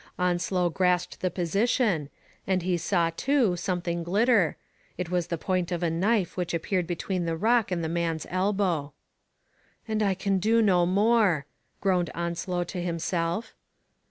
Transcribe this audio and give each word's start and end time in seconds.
Onslow 0.17 0.71
grasped 0.71 1.19
the 1.21 1.29
position, 1.29 2.09
and 2.47 2.63
he 2.63 2.75
saw, 2.75 3.11
too, 3.15 3.55
something 3.55 4.01
glitter— 4.01 4.57
it 4.97 5.11
was 5.11 5.27
the 5.27 5.37
point 5.37 5.71
of 5.71 5.83
a 5.83 5.91
knife 5.91 6.35
which 6.35 6.55
appeared 6.55 6.87
between 6.87 7.25
the 7.25 7.37
rock 7.37 7.69
and 7.69 7.83
the 7.83 7.87
man's 7.87 8.25
elbow. 8.31 8.93
"And 9.87 10.01
I 10.01 10.15
can 10.15 10.39
do 10.39 10.59
no 10.59 10.87
more," 10.87 11.45
groaned 11.81 12.09
Onslow 12.15 12.63
to 12.63 12.81
himself. 12.81 13.53